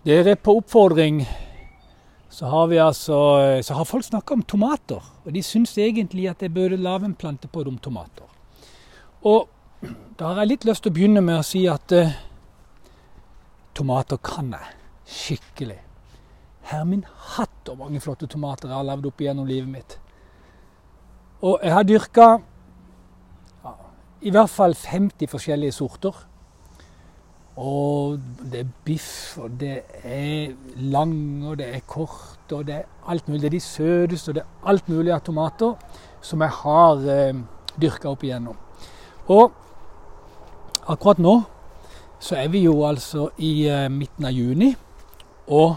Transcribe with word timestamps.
Dere, 0.00 0.32
på 0.36 0.54
oppfordring 0.56 1.20
så 2.32 2.46
har, 2.48 2.66
vi 2.70 2.78
altså, 2.80 3.16
eh, 3.42 3.58
så 3.66 3.74
har 3.76 3.84
folk 3.84 4.04
snakka 4.06 4.32
om 4.34 4.44
tomater. 4.48 5.04
Og 5.26 5.34
de 5.34 5.42
syns 5.44 5.74
egentlig 5.78 6.24
at 6.30 6.40
jeg 6.42 6.54
burde 6.54 6.76
lage 6.80 7.04
en 7.04 7.14
plante 7.14 7.48
på 7.52 7.60
romtomater. 7.66 8.24
Og 9.28 9.50
da 10.18 10.24
har 10.30 10.40
jeg 10.40 10.52
litt 10.54 10.64
lyst 10.64 10.86
til 10.86 10.92
å 10.92 10.96
begynne 10.96 11.20
med 11.24 11.42
å 11.42 11.44
si 11.44 11.66
at 11.68 11.92
eh, 11.92 12.14
tomater 13.76 14.16
kan 14.24 14.48
jeg 14.56 14.72
skikkelig. 15.18 15.76
Her 16.72 16.84
min 16.88 17.04
hatt 17.34 17.68
og 17.68 17.82
mange 17.82 18.00
flotte 18.00 18.24
tomater 18.30 18.70
jeg 18.70 18.78
har 18.80 18.88
levd 18.88 19.10
opp 19.12 19.20
igjennom 19.20 19.48
livet 19.52 19.68
mitt. 19.76 19.98
Og 21.44 21.60
jeg 21.64 21.76
har 21.76 21.84
dyrka 21.84 22.26
ja, 22.38 23.76
i 24.24 24.32
hvert 24.32 24.50
fall 24.54 24.72
50 24.76 25.28
forskjellige 25.36 25.76
sorter. 25.76 26.24
Og 27.60 28.18
det 28.52 28.60
er 28.60 28.64
biff, 28.84 29.38
og 29.38 29.50
det 29.60 29.80
er 30.04 30.48
lang, 30.76 31.46
og 31.48 31.58
det 31.58 31.66
er 31.76 31.80
kort, 31.86 32.38
og 32.52 32.66
det 32.66 32.74
er 32.74 32.82
alt 33.06 33.28
mulig. 33.28 33.42
Det 33.42 33.46
er 33.46 33.50
de 33.58 33.60
søteste, 33.60 34.30
og 34.30 34.34
det 34.34 34.40
er 34.46 34.68
alt 34.68 34.88
mulig 34.88 35.12
av 35.12 35.20
tomater 35.26 35.74
som 36.24 36.40
jeg 36.44 36.52
har 36.56 37.02
eh, 37.16 37.34
dyrka 37.82 38.08
opp 38.08 38.24
igjennom. 38.24 38.56
Og 39.32 39.52
akkurat 40.88 41.20
nå 41.20 41.34
så 42.20 42.38
er 42.40 42.48
vi 42.52 42.62
jo 42.64 42.78
altså 42.88 43.26
i 43.36 43.52
eh, 43.68 43.88
midten 43.92 44.24
av 44.28 44.32
juni, 44.32 44.70
og 45.52 45.76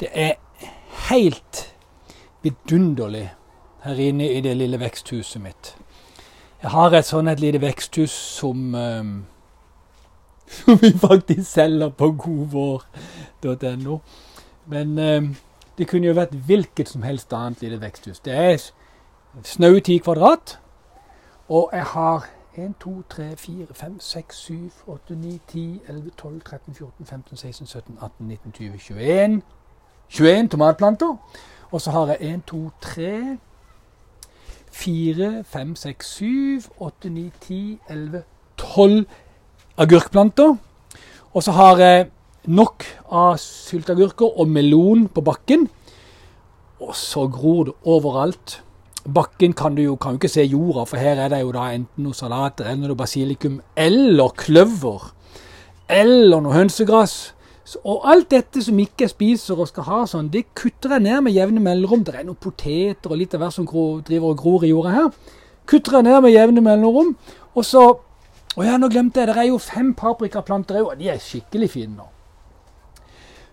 det 0.00 0.10
er 0.12 0.66
helt 1.08 1.62
vidunderlig 2.44 3.30
her 3.84 4.04
inne 4.10 4.28
i 4.28 4.44
det 4.44 4.52
lille 4.60 4.80
veksthuset 4.84 5.40
mitt. 5.42 5.72
Jeg 6.60 6.74
har 6.76 6.92
et 7.00 7.08
sånn 7.08 7.32
et 7.32 7.40
lite 7.40 7.62
veksthus 7.64 8.12
som 8.36 8.76
eh, 8.76 9.14
som 10.48 10.78
vi 10.82 10.98
faktisk 10.98 11.50
selger 11.52 11.88
på 11.88 12.12
godvår.no. 12.12 13.98
Men 14.66 14.98
eh, 14.98 15.22
det 15.78 15.88
kunne 15.88 16.06
jo 16.06 16.14
vært 16.16 16.34
hvilket 16.46 16.88
som 16.88 17.02
helst 17.02 17.32
annet 17.32 17.60
lite 17.62 17.80
veksthus. 17.80 18.18
Det 18.20 18.34
er 18.36 18.70
snaue 19.44 19.80
ti 19.80 19.98
kvadrat, 19.98 20.58
og 21.48 21.70
jeg 21.72 21.84
har 21.84 22.28
1, 22.56 22.72
2, 22.80 23.02
3, 23.02 23.36
4, 23.36 23.66
5, 23.74 24.00
6, 24.00 24.36
7, 24.36 24.72
8, 24.86 25.14
9, 25.16 25.40
10, 25.48 25.80
11, 25.88 26.10
12, 26.18 26.40
13, 26.42 26.74
14, 26.74 27.06
15, 27.06 27.36
16, 27.36 27.66
17, 27.66 27.98
18, 28.02 28.26
19, 28.28 28.52
20, 28.52 28.72
21 28.90 29.42
21 30.10 30.48
tomatplanter. 30.48 31.16
Og 31.70 31.80
så 31.80 31.90
har 31.90 32.06
jeg 32.06 32.16
1, 32.20 32.40
2, 32.46 32.70
3, 32.82 33.38
4, 34.72 35.44
5, 35.44 35.76
6, 35.76 36.08
7, 36.10 36.60
8, 36.80 37.10
9, 37.10 37.30
10, 37.40 37.78
11, 37.90 38.22
12 38.56 39.06
agurkplanter. 39.76 40.56
Og 41.34 41.42
så 41.42 41.52
har 41.52 41.76
jeg 41.80 42.06
nok 42.46 42.84
av 43.12 43.36
sylteagurker 43.40 44.38
og 44.40 44.48
melon 44.48 45.06
på 45.08 45.20
bakken. 45.24 45.66
Og 46.80 46.96
så 46.96 47.26
gror 47.32 47.64
det 47.70 47.74
overalt. 47.84 48.60
Bakken 49.14 49.52
kan 49.54 49.74
du 49.76 49.82
jo 49.82 49.96
kan 49.96 50.12
du 50.12 50.16
ikke 50.16 50.28
se 50.32 50.42
jorda, 50.42 50.84
for 50.84 50.96
her 50.96 51.14
er 51.16 51.28
det 51.28 51.40
jo 51.40 51.52
da 51.52 51.68
enten 51.74 52.04
noe 52.08 52.14
salat 52.14 52.58
eller 52.60 52.88
noe 52.90 52.96
basilikum 52.98 53.60
eller 53.78 54.28
kløver. 54.34 55.12
Eller 55.88 56.40
noe 56.42 56.54
hønsegress. 56.56 57.14
Og 57.84 58.02
alt 58.06 58.28
dette 58.30 58.62
som 58.62 58.78
ikke 58.78 59.06
jeg 59.06 59.10
spiser 59.10 59.58
og 59.60 59.66
skal 59.68 59.86
ha 59.88 60.00
sånn, 60.06 60.28
det 60.30 60.44
kutter 60.54 60.92
jeg 60.96 61.02
ned 61.02 61.22
med 61.26 61.34
jevne 61.34 61.62
mellomrom. 61.62 62.04
Det 62.06 62.14
er 62.14 62.26
noen 62.28 62.38
poteter 62.38 63.10
og 63.10 63.18
litt 63.20 63.34
av 63.34 63.42
hvert 63.42 63.54
som 63.56 63.66
driver 64.06 64.32
og 64.32 64.38
gror 64.42 64.64
i 64.66 64.70
jorda 64.70 64.92
her. 64.94 65.08
Kutter 65.66 65.98
jeg 65.98 66.06
ned 66.06 66.20
med 66.22 66.34
jevne 66.34 66.62
mellomrom. 66.62 67.14
Og 67.56 67.64
så 67.64 67.82
å 68.56 68.64
ja, 68.64 68.78
nå 68.80 68.88
glemte 68.88 69.20
jeg. 69.20 69.28
Det 69.28 69.36
er 69.36 69.48
jo 69.50 69.58
fem 69.60 69.90
paprikaplanter 69.96 70.78
òg, 70.80 70.94
og 70.94 71.00
de 71.00 71.10
er 71.12 71.18
skikkelig 71.20 71.68
fine 71.74 71.96
nå. 71.98 72.06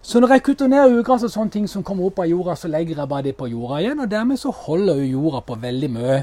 Så 0.04 0.20
når 0.20 0.34
jeg 0.36 0.44
kutter 0.48 0.68
ned 0.72 0.96
ugress 1.00 1.24
og 1.28 1.32
sånne 1.32 1.52
ting 1.58 1.68
som 1.72 1.84
kommer 1.84 2.08
opp 2.10 2.22
av 2.24 2.28
jorda, 2.28 2.56
så 2.60 2.68
legger 2.72 2.96
jeg 3.02 3.12
bare 3.12 3.24
det 3.28 3.34
på 3.40 3.50
jorda 3.52 3.82
igjen, 3.84 4.02
og 4.04 4.10
dermed 4.12 4.40
så 4.40 4.52
holder 4.56 5.02
jo 5.04 5.12
jorda 5.20 5.42
på 5.48 5.58
veldig 5.64 5.90
mye 5.92 6.18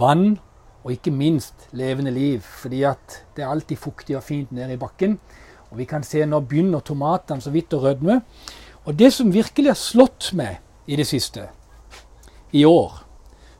vann, 0.00 0.24
og 0.82 0.90
ikke 0.96 1.12
minst 1.14 1.66
levende 1.78 2.10
liv, 2.12 2.44
fordi 2.58 2.82
at 2.88 3.20
det 3.36 3.44
er 3.44 3.52
alltid 3.52 3.78
fuktig 3.80 4.16
og 4.18 4.24
fint 4.26 4.50
nede 4.52 4.74
i 4.76 4.80
bakken. 4.80 5.18
Og 5.70 5.78
vi 5.80 5.86
kan 5.88 6.02
se 6.04 6.24
nå 6.28 6.40
begynner 6.48 6.82
tomatene 6.84 7.40
så 7.44 7.52
vidt 7.54 7.72
å 7.76 7.84
rødme. 7.84 8.16
Og 8.88 8.96
det 8.98 9.12
som 9.14 9.30
virkelig 9.32 9.70
har 9.72 9.78
slått 9.80 10.32
meg 10.36 10.58
i 10.90 10.96
det 10.98 11.06
siste, 11.08 11.46
i 12.52 12.64
år 12.68 13.00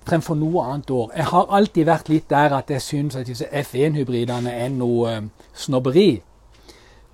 fremfor 0.08 0.34
noe 0.38 0.62
annet 0.62 0.90
år. 0.90 1.10
Jeg 1.16 1.26
har 1.30 1.52
alltid 1.56 1.84
vært 1.86 2.08
litt 2.10 2.28
der 2.30 2.52
at 2.56 2.70
jeg 2.70 2.82
syns 2.82 3.16
at 3.18 3.26
disse 3.30 3.46
F1-hybridene 3.46 4.50
e 4.50 4.66
er 4.66 4.74
noe 4.74 5.12
eh, 5.16 5.20
snobberi. 5.54 6.10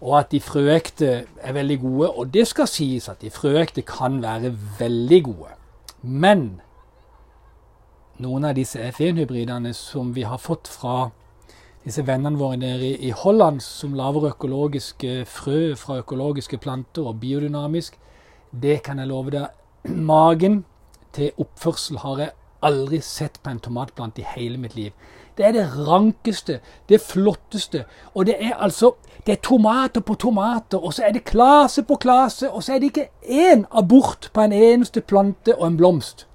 Og 0.00 0.14
at 0.20 0.30
de 0.30 0.40
frøekte 0.40 1.08
er 1.42 1.56
veldig 1.56 1.78
gode. 1.82 2.08
Og 2.10 2.30
det 2.34 2.46
skal 2.48 2.68
sies 2.70 3.08
at 3.10 3.20
de 3.24 3.32
frøekte 3.34 3.82
kan 3.82 4.20
være 4.22 4.52
veldig 4.78 5.20
gode. 5.26 5.54
Men 6.02 6.60
noen 8.22 8.46
av 8.48 8.54
disse 8.58 8.78
F1-hybridene 8.92 9.72
e 9.74 9.76
som 9.76 10.14
vi 10.16 10.24
har 10.26 10.38
fått 10.42 10.70
fra 10.70 11.08
disse 11.84 12.04
vennene 12.06 12.36
våre 12.38 12.58
nede 12.60 12.90
i 12.96 13.12
Holland, 13.16 13.60
som 13.64 13.94
lager 13.96 14.26
økologiske 14.32 15.22
frø 15.30 15.74
fra 15.78 16.00
økologiske 16.02 16.58
planter 16.60 17.06
og 17.08 17.20
biodynamisk, 17.22 17.96
det 18.52 18.82
kan 18.84 18.98
jeg 18.98 19.08
love 19.08 19.32
deg. 19.32 19.48
Magen 20.10 20.62
til 21.16 21.30
oppførsel 21.42 22.02
har 22.04 22.20
jeg 22.26 22.34
aldri 22.64 23.00
sett 23.02 23.40
på 23.42 23.50
en 23.52 23.58
tomatplante 23.62 24.20
i 24.22 24.26
hele 24.34 24.58
mitt 24.60 24.74
liv. 24.76 24.92
Det 25.38 25.46
er 25.46 25.52
det 25.54 25.66
rankeste, 25.88 26.58
det 26.88 27.00
flotteste. 27.02 27.84
Og 28.14 28.26
det 28.26 28.34
er 28.38 28.54
altså 28.58 28.92
det 29.26 29.32
er 29.32 29.42
tomater 29.44 30.00
på 30.02 30.14
tomater, 30.18 30.78
og 30.82 30.94
så 30.94 31.02
er 31.06 31.12
det 31.14 31.24
klase 31.26 31.82
på 31.86 31.94
klase, 32.00 32.50
og 32.50 32.62
så 32.62 32.72
er 32.74 32.78
det 32.80 32.86
ikke 32.86 33.08
én 33.22 33.64
abort 33.70 34.30
på 34.32 34.40
en 34.42 34.52
eneste 34.54 35.00
plante 35.00 35.54
og 35.58 35.66
en 35.68 35.76
blomst 35.78 36.26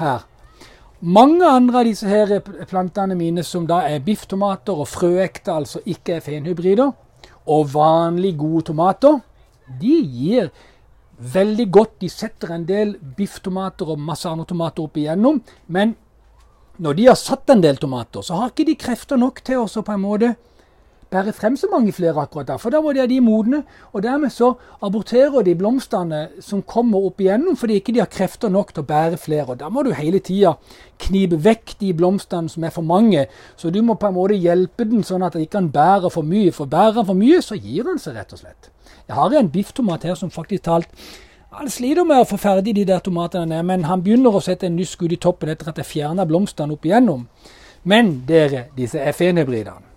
her. 0.00 0.24
Mange 1.00 1.46
andre 1.48 1.80
av 1.80 1.86
disse 1.88 2.08
her 2.08 2.40
plantene 2.68 3.16
mine 3.16 3.42
som 3.46 3.64
da 3.68 3.78
er 3.88 3.98
bifftomater 4.04 4.76
og 4.76 4.88
frøekte, 4.88 5.52
altså 5.52 5.80
ikke 5.86 6.12
er 6.18 6.24
fenhybrider, 6.24 6.90
og 7.46 7.70
vanlig 7.74 8.34
gode 8.38 8.62
tomater, 8.70 9.18
de 9.80 9.94
gir 10.12 10.50
veldig 11.28 11.66
godt. 11.72 11.94
De 12.02 12.08
setter 12.10 12.54
en 12.54 12.66
del 12.68 12.94
bifftomater 13.18 13.90
og 13.94 14.00
masse 14.00 14.28
andre 14.30 14.46
tomater 14.48 14.84
opp 14.86 14.96
igjennom. 15.00 15.40
Men 15.68 15.94
når 16.80 16.94
de 16.98 17.08
har 17.10 17.18
satt 17.20 17.50
en 17.52 17.60
del 17.64 17.76
tomater, 17.82 18.24
så 18.24 18.38
har 18.40 18.52
ikke 18.54 18.70
de 18.72 18.78
krefter 18.80 19.20
nok 19.20 19.42
til 19.44 19.60
å 19.60 19.66
på 19.70 19.94
en 19.96 20.04
måte 20.06 20.32
bære 21.10 21.32
frem 21.32 21.56
så 21.58 21.66
mange 21.72 21.92
flere 21.92 22.14
akkurat 22.20 22.46
da. 22.48 22.56
For 22.56 22.70
da 22.70 22.78
var 22.80 22.92
det 22.94 23.08
de 23.10 23.20
modne. 23.20 23.62
Og 23.92 24.02
dermed 24.02 24.30
så 24.30 24.52
aborterer 24.82 25.42
de 25.42 25.54
blomstene 25.58 26.28
som 26.40 26.62
kommer 26.62 27.06
opp 27.08 27.20
igjennom, 27.24 27.56
fordi 27.58 27.80
ikke 27.80 27.92
de 27.96 28.02
har 28.04 28.10
krefter 28.10 28.48
nok 28.54 28.70
til 28.74 28.82
å 28.82 28.86
bære 28.86 29.16
flere. 29.18 29.48
Og 29.52 29.60
da 29.60 29.68
må 29.68 29.82
du 29.82 29.90
hele 29.94 30.18
tida 30.18 30.54
knipe 31.02 31.38
vekk 31.44 31.74
de 31.80 31.92
blomstene 31.94 32.48
som 32.52 32.64
er 32.68 32.74
for 32.74 32.86
mange. 32.86 33.26
Så 33.58 33.70
du 33.74 33.80
må 33.82 33.94
på 34.00 34.06
en 34.10 34.16
måte 34.18 34.38
hjelpe 34.38 34.86
den 34.86 35.02
sånn 35.04 35.26
at 35.26 35.34
den 35.34 35.44
ikke 35.46 35.58
kan 35.58 35.72
bære 35.74 36.10
for 36.14 36.22
mye. 36.26 36.52
For 36.52 36.70
bærer 36.70 37.00
den 37.00 37.10
for 37.10 37.18
mye, 37.18 37.42
så 37.42 37.58
gir 37.58 37.84
den 37.90 37.98
seg 37.98 38.16
rett 38.20 38.32
og 38.36 38.44
slett. 38.44 38.70
Jeg 39.10 39.18
har 39.18 39.34
en 39.38 39.50
bifftomat 39.50 40.06
her 40.06 40.14
som 40.18 40.30
faktisk 40.30 40.68
talt 40.68 41.02
han 41.50 41.66
sliter 41.66 42.04
med 42.06 42.20
å 42.22 42.26
få 42.30 42.36
ferdig 42.38 42.76
de 42.76 42.84
der 42.86 43.00
tomatene, 43.02 43.58
men 43.66 43.88
han 43.88 44.04
begynner 44.06 44.30
å 44.30 44.38
sette 44.40 44.68
en 44.68 44.76
ny 44.78 44.84
skudd 44.86 45.10
i 45.18 45.18
toppen 45.18 45.50
etter 45.50 45.72
at 45.72 45.80
jeg 45.82 45.88
fjerna 45.90 46.22
blomstene 46.30 46.76
opp 46.78 46.86
igjennom. 46.86 47.26
Men 47.90 48.20
dere, 48.28 48.68
disse 48.78 49.02
FN-hybridene 49.10 49.82
e 49.88 49.89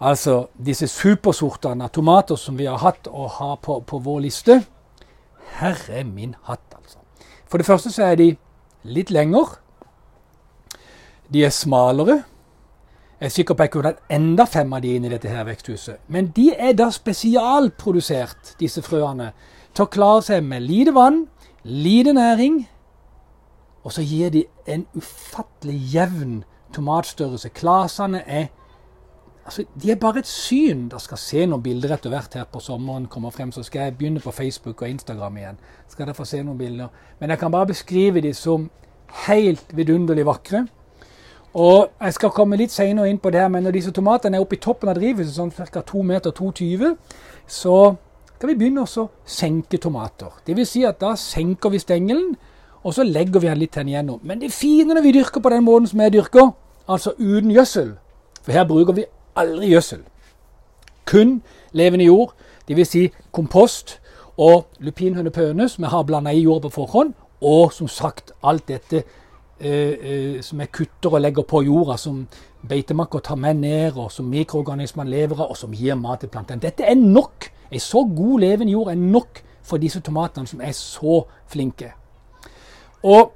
Altså 0.00 0.46
disse 0.64 0.88
supersortene 0.88 1.84
av 1.84 1.92
tomater 1.92 2.38
som 2.40 2.56
vi 2.56 2.64
har 2.68 2.80
hatt 2.80 3.08
og 3.10 3.28
har 3.38 3.58
på, 3.62 3.80
på, 3.86 3.98
vår 4.00 4.22
liste. 4.24 4.62
Herre 5.60 6.04
min 6.08 6.32
hatt, 6.48 6.74
altså. 6.76 7.02
For 7.46 7.60
det 7.60 7.66
første 7.68 7.92
så 7.92 8.06
er 8.08 8.16
de 8.16 8.28
litt 8.84 9.10
lengre. 9.12 9.58
De 11.30 11.42
er 11.44 11.52
smalere. 11.52 12.22
Jeg 13.20 13.26
er 13.28 13.34
sikker 13.34 13.54
på 13.54 13.60
at 13.62 13.66
jeg 13.68 13.72
kunne 13.74 13.90
hatt 13.92 14.12
enda 14.16 14.46
fem 14.48 14.72
av 14.72 14.80
de 14.86 14.94
inn 14.96 15.04
i 15.04 15.10
dette 15.12 15.28
her 15.28 15.44
veksthuset. 15.44 16.00
Men 16.08 16.30
de 16.36 16.46
er 16.54 16.72
da 16.78 16.86
spesialprodusert, 16.96 18.54
disse 18.62 18.80
frøene, 18.86 19.34
til 19.76 19.84
å 19.84 19.92
klare 19.92 20.22
seg 20.30 20.46
med 20.48 20.64
lite 20.64 20.94
vann, 20.96 21.26
lite 21.68 22.14
næring. 22.16 22.62
Og 23.84 23.92
så 23.92 24.00
gir 24.08 24.32
de 24.32 24.46
en 24.64 24.86
ufattelig 24.96 25.76
jevn 25.92 26.40
tomatstørrelse. 26.74 27.52
Klasene 27.52 28.22
er 28.24 28.48
altså, 29.44 29.64
de 29.82 29.90
er 29.90 29.94
bare 29.94 30.18
et 30.18 30.26
syn. 30.26 30.88
Dere 30.88 31.00
skal 31.00 31.18
se 31.20 31.44
noen 31.48 31.62
bilder 31.62 31.94
etter 31.96 32.12
hvert 32.12 32.34
her 32.36 32.44
på 32.50 32.60
sommeren 32.64 33.06
kommer 33.10 33.30
frem, 33.34 33.52
så 33.52 33.62
skal 33.66 33.82
jeg 33.88 33.96
begynne 33.98 34.20
på 34.20 34.30
Facebook 34.34 34.82
og 34.82 34.90
Instagram 34.92 35.36
igjen. 35.40 35.60
Skal 35.88 36.06
dere 36.10 36.18
få 36.20 36.26
se 36.28 36.42
noen 36.44 36.58
bilder. 36.60 36.88
Men 37.20 37.30
jeg 37.34 37.38
kan 37.40 37.52
bare 37.54 37.70
beskrive 37.72 38.20
dem 38.24 38.34
som 38.34 38.66
helt 39.26 39.64
vidunderlig 39.76 40.26
vakre. 40.28 40.66
Og 41.54 41.88
Jeg 42.00 42.12
skal 42.14 42.30
komme 42.30 42.56
litt 42.56 42.70
senere 42.70 43.08
inn 43.10 43.18
på 43.18 43.30
det, 43.34 43.40
her, 43.42 43.48
men 43.50 43.64
når 43.66 43.72
disse 43.74 43.90
tomatene 43.92 44.36
er 44.36 44.40
oppe 44.44 44.54
i 44.54 44.60
toppen 44.62 44.88
av 44.88 44.94
drivhuset, 45.00 45.34
sånn 45.34 45.50
ca. 45.50 45.82
2,20 45.88 46.02
meter, 46.06 46.94
så 47.50 47.78
skal 48.36 48.48
vi 48.48 48.54
begynne 48.54 48.84
å 48.86 49.06
senke 49.28 49.78
tomater. 49.82 50.30
Dvs. 50.46 50.68
Si 50.76 50.84
at 50.88 51.00
da 51.02 51.16
senker 51.18 51.72
vi 51.74 51.80
stengelen, 51.82 52.36
og 52.82 52.94
så 52.96 53.02
legger 53.04 53.42
vi 53.42 53.50
den 53.50 53.58
litt 53.60 53.76
igjennom. 53.76 54.22
Men 54.22 54.38
det 54.40 54.52
fine 54.56 54.94
når 54.94 55.02
vi 55.04 55.12
dyrker 55.18 55.42
på 55.44 55.50
den 55.52 55.66
måten 55.66 55.90
som 55.90 56.00
jeg 56.04 56.14
dyrker, 56.14 56.52
altså 56.88 57.12
uten 57.18 57.50
gjødsel 57.52 57.90
For 58.44 58.52
her 58.54 58.64
bruker 58.68 58.94
vi 58.96 59.04
aldri 59.36 59.68
gjødsel. 59.74 60.00
Kun 61.10 61.40
levende 61.72 62.04
jord, 62.04 62.32
dvs. 62.68 62.88
Si 62.88 63.08
kompost 63.32 63.98
og 64.38 64.66
lupinhønepøene 64.78 65.68
som 65.68 65.82
vi 65.84 65.88
har 65.92 66.02
blanda 66.02 66.30
i 66.30 66.40
jord 66.42 66.62
på 66.62 66.68
forhånd, 66.74 67.14
og 67.40 67.72
som 67.72 67.88
sagt 67.88 68.32
alt 68.44 68.68
dette 68.68 69.02
eh, 69.60 69.94
eh, 70.00 70.40
som 70.42 70.58
vi 70.60 70.66
kutter 70.72 71.10
og 71.14 71.20
legger 71.20 71.42
på 71.48 71.62
jorda, 71.64 71.96
som 71.96 72.26
beitemakker 72.68 73.18
tar 73.24 73.34
med 73.40 73.54
ned, 73.62 73.96
og 73.96 74.12
som 74.12 74.24
mikroorganismene 74.28 75.10
lever 75.10 75.40
av, 75.40 75.50
og 75.54 75.56
som 75.56 75.72
gir 75.72 75.94
mat 75.96 76.20
til 76.20 76.28
plantene. 76.30 76.62
Dette 76.62 76.82
er 76.84 76.94
nok. 76.96 77.48
en 77.70 77.80
så 77.80 78.08
god 78.16 78.40
levende 78.40 78.72
jord 78.72 78.90
er 78.90 78.94
nok 78.94 79.42
for 79.62 79.76
disse 79.78 80.00
tomatene, 80.00 80.46
som 80.46 80.60
er 80.62 80.72
så 80.72 81.24
flinke. 81.46 81.92
Og 83.02 83.32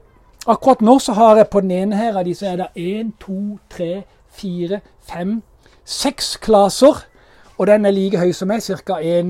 akkurat 0.46 0.80
nå 0.80 0.98
så 0.98 1.12
har 1.12 1.36
jeg 1.36 1.46
på 1.48 1.60
den 1.60 1.70
ene 1.70 1.96
her 1.96 2.16
av 2.18 2.24
disse 2.24 2.46
er 2.46 2.56
det 2.56 2.66
én, 2.78 3.12
to, 3.20 3.58
tre, 3.70 4.04
fire, 4.28 4.80
fem 5.00 5.42
seks 5.84 6.36
klaser. 6.36 7.04
Og 7.58 7.66
den 7.66 7.84
er 7.86 7.90
like 7.94 8.18
høy 8.18 8.32
som 8.32 8.48
meg, 8.50 8.60
ca. 8.62 8.96
Ja, 8.98 9.22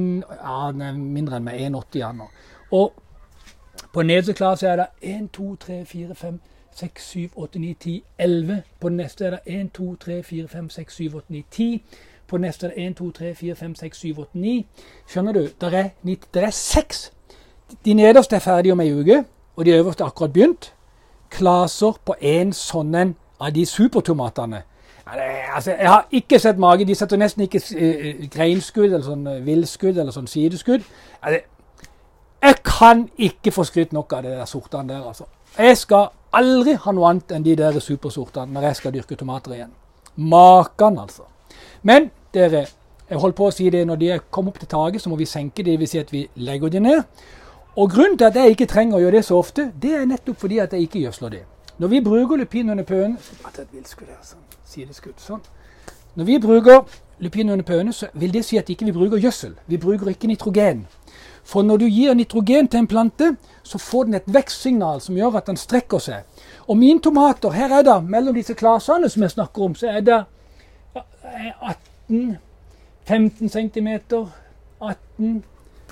mindre 0.96 1.36
enn 1.36 1.44
meg, 1.44 1.58
1,80 1.60 2.14
nå. 2.16 2.28
Og 2.72 3.90
på 3.92 4.02
nederste 4.06 4.32
klasse 4.38 4.66
er 4.70 4.78
det 4.80 4.86
1, 5.04 5.28
2, 5.36 5.48
3, 5.60 5.80
4, 5.86 6.14
5, 6.16 6.38
6, 6.74 7.04
7, 7.06 7.28
8, 7.44 7.58
9, 7.60 7.74
10, 7.82 7.96
11. 8.24 8.60
På 8.80 8.88
den 8.90 8.96
neste 9.02 9.24
er 9.24 9.30
det 9.36 9.40
1, 9.58 9.70
2, 9.76 9.88
3, 10.06 10.18
4, 10.24 10.48
5, 10.48 10.70
6, 10.72 10.94
7, 11.02 11.16
8, 11.20 11.32
9, 11.36 11.42
10. 11.50 11.98
På 12.30 12.36
den 12.38 12.46
neste 12.46 12.66
er 12.66 12.70
det 12.74 12.86
1, 12.86 12.96
2, 13.02 13.10
3, 13.20 13.34
4, 13.34 13.54
5, 13.60 13.74
6, 13.82 13.96
7, 13.98 14.20
8, 14.24 14.38
9. 14.38 14.54
Skjønner 15.10 15.32
du? 15.38 15.44
Der 15.60 15.70
er, 15.82 15.88
9, 16.02 16.18
der 16.34 16.40
er 16.46 16.50
seks. 16.50 17.12
De 17.84 17.92
nederste 17.94 18.36
er 18.36 18.40
ferdige 18.44 18.72
om 18.72 18.80
ei 18.84 18.88
uke, 18.94 19.22
og 19.56 19.64
de 19.64 19.70
øverste 19.76 20.04
er 20.04 20.06
akkurat 20.08 20.32
begynt. 20.32 20.72
Klaser 21.34 22.00
på 22.04 22.16
en 22.20 22.54
sånn 22.56 22.94
en 22.94 23.14
av 23.42 23.52
de 23.56 23.66
supertomatene 23.66 24.62
Altså, 25.54 25.70
jeg 25.80 25.88
har 25.88 26.08
ikke 26.12 26.38
sett 26.38 26.58
mage. 26.58 26.84
De 26.86 26.94
setter 26.96 27.16
nesten 27.20 27.42
ikke 27.42 27.60
uh, 27.76 27.82
eh, 27.82 27.94
eh, 27.94 28.28
greinskudd 28.32 28.86
eller 28.86 29.04
sånn 29.04 29.26
uh, 29.28 29.34
eh, 29.36 29.42
villskudd 29.48 29.98
eller 30.00 30.14
sånn 30.16 30.26
sideskudd. 30.28 30.84
Altså, 31.20 31.90
jeg 32.44 32.56
kan 32.64 33.04
ikke 33.18 33.52
få 33.54 33.64
skrytt 33.64 33.92
nok 33.96 34.12
av 34.16 34.24
de 34.26 34.32
der 34.38 34.48
sortene 34.48 34.92
der, 34.92 35.04
altså. 35.08 35.26
Jeg 35.58 35.78
skal 35.80 36.08
aldri 36.34 36.74
ha 36.84 36.92
noe 36.92 37.08
annet 37.10 37.32
enn 37.36 37.44
de 37.44 37.54
der 37.56 37.76
supersortene 37.80 38.52
når 38.52 38.68
jeg 38.70 38.80
skal 38.80 38.94
dyrke 38.96 39.16
tomater 39.16 39.54
igjen. 39.58 39.72
Makan, 40.16 40.98
altså. 41.04 41.24
Men 41.82 42.10
dere, 42.34 42.64
jeg 43.10 43.20
holdt 43.20 43.36
på 43.38 43.48
å 43.48 43.54
si 43.54 43.70
det 43.70 43.84
når 43.86 44.00
de 44.00 44.10
kom 44.34 44.48
opp 44.50 44.58
til 44.60 44.68
taket, 44.72 45.04
så 45.04 45.12
må 45.12 45.16
vi 45.20 45.28
senke 45.28 45.62
de, 45.64 45.76
dvs. 45.76 45.94
Si 45.94 46.02
at 46.02 46.12
vi 46.12 46.24
legger 46.36 46.68
dem 46.72 46.88
ned. 46.88 47.04
Og 47.76 47.90
grunnen 47.92 48.18
til 48.18 48.28
at 48.28 48.36
jeg 48.38 48.54
ikke 48.56 48.70
trenger 48.70 48.98
å 48.98 49.04
gjøre 49.06 49.18
det 49.20 49.24
så 49.28 49.38
ofte, 49.40 49.70
det 49.82 49.94
er 50.00 50.04
nettopp 50.10 50.38
fordi 50.44 50.60
at 50.64 50.72
jeg 50.76 50.88
ikke 50.88 51.04
gjødsler 51.06 51.34
de. 51.38 51.44
Når 51.80 51.88
vi 51.90 52.00
bruker 52.04 52.36
lupin 52.38 52.70
under 52.70 52.84
pøen 52.86 53.16
at 53.48 53.56
et 53.64 53.72
vilskudd 53.72 54.08
er 54.10 54.14
sånn. 54.20 54.38
Altså 54.38 54.43
sideskudd. 54.68 55.16
Sånn. 55.20 55.42
Når 56.18 56.24
vi 56.28 56.36
bruker 56.42 56.84
lupin 57.22 57.50
under 57.52 57.64
pøene, 57.66 57.92
så 57.94 58.08
vil 58.18 58.32
det 58.34 58.44
si 58.46 58.58
at 58.58 58.70
ikke 58.70 58.84
vi 58.86 58.90
ikke 58.92 58.98
bruker 59.00 59.22
gjødsel. 59.22 59.54
Vi 59.70 59.76
bruker 59.80 60.10
ikke 60.10 60.26
nitrogen. 60.30 60.84
For 61.44 61.62
når 61.62 61.82
du 61.82 61.86
gir 61.86 62.14
nitrogen 62.16 62.68
til 62.72 62.80
en 62.80 62.86
plante, 62.88 63.34
så 63.64 63.78
får 63.78 64.04
den 64.08 64.18
et 64.18 64.28
vekstsignal 64.32 65.00
som 65.04 65.16
gjør 65.18 65.36
at 65.42 65.50
den 65.50 65.60
strekker 65.60 66.00
seg. 66.02 66.24
Og 66.68 66.78
mine 66.80 67.02
tomater 67.04 67.50
Her 67.52 67.72
er 67.78 67.82
det 67.84 67.98
mellom 68.10 68.34
disse 68.34 68.56
klasene 68.56 69.10
som 69.12 69.22
jeg 69.26 69.34
snakker 69.34 69.62
om, 69.66 69.74
så 69.76 69.90
er 69.92 70.00
det 70.00 70.22
18-15 72.08 73.50
cm. 73.52 73.88
18 74.80 75.42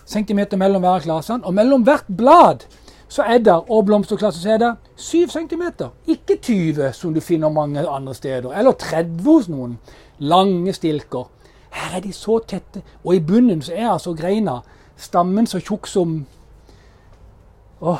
cm 0.05 0.41
mellom 0.59 0.83
hver 0.85 1.05
klase. 1.05 1.37
Og 1.43 1.55
mellom 1.55 1.85
hvert 1.87 2.09
blad 2.09 2.65
så 3.13 3.23
er 3.23 3.39
det, 3.39 3.53
og 3.69 3.85
blomsterklasse, 3.87 4.41
så 4.43 4.51
er 4.51 4.59
det 4.59 4.77
7 4.97 5.29
cm. 5.29 5.63
Ikke 6.07 6.37
20, 6.43 6.93
som 6.93 7.15
du 7.15 7.21
finner 7.21 7.49
mange 7.49 7.89
andre 7.89 8.15
steder. 8.15 8.53
Eller 8.59 8.73
30 8.73 9.23
hos 9.27 9.49
noen. 9.53 9.75
Lange 10.19 10.73
stilker. 10.73 11.27
Her 11.75 11.97
er 11.97 12.01
de 12.05 12.13
så 12.17 12.39
tette. 12.49 12.81
Og 13.05 13.15
i 13.15 13.21
bunnen 13.21 13.61
så 13.63 13.73
er 13.77 13.91
altså 13.99 14.15
greina, 14.17 14.53
stammen, 14.97 15.47
så 15.47 15.61
tjukk 15.61 15.87
som 15.93 16.17
Åh, 17.83 17.99